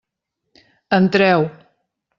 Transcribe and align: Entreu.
Entreu. 0.99 1.39